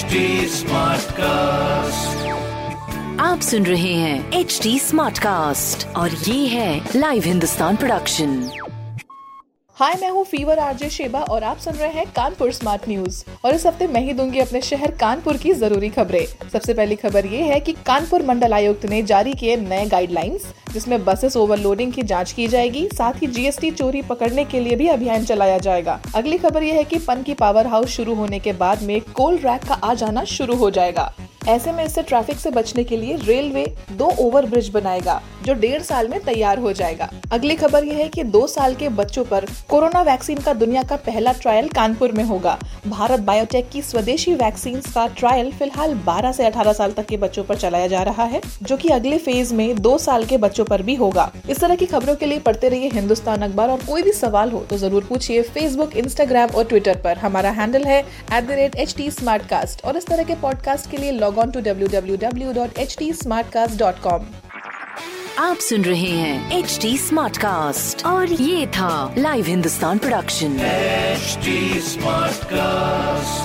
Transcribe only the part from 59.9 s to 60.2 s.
इस